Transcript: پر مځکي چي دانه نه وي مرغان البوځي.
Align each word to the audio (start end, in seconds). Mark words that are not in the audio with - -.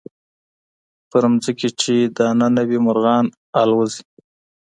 پر 1.09 1.23
مځکي 1.33 1.69
چي 1.81 1.95
دانه 2.15 2.47
نه 2.55 2.63
وي 2.67 2.79
مرغان 2.87 3.25
البوځي. 3.61 4.03